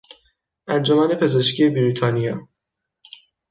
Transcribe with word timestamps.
انجمن 0.67 1.15
پزشکی 1.15 1.69
بریتانیا 1.69 2.47